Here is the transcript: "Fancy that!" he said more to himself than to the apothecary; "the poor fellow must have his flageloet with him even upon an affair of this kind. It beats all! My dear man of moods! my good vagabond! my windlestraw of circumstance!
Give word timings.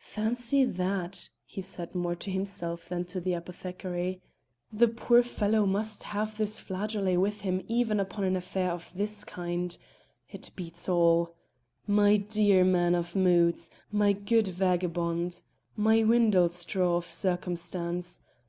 "Fancy 0.00 0.64
that!" 0.64 1.28
he 1.44 1.62
said 1.62 1.94
more 1.94 2.16
to 2.16 2.32
himself 2.32 2.88
than 2.88 3.04
to 3.04 3.20
the 3.20 3.32
apothecary; 3.34 4.20
"the 4.72 4.88
poor 4.88 5.22
fellow 5.22 5.66
must 5.66 6.02
have 6.02 6.36
his 6.38 6.58
flageloet 6.58 7.20
with 7.20 7.42
him 7.42 7.62
even 7.68 8.00
upon 8.00 8.24
an 8.24 8.34
affair 8.34 8.72
of 8.72 8.90
this 8.96 9.22
kind. 9.22 9.78
It 10.30 10.50
beats 10.56 10.88
all! 10.88 11.36
My 11.86 12.16
dear 12.16 12.64
man 12.64 12.96
of 12.96 13.14
moods! 13.14 13.70
my 13.92 14.12
good 14.12 14.48
vagabond! 14.48 15.42
my 15.76 16.02
windlestraw 16.02 16.96
of 16.96 17.08
circumstance! 17.08 18.18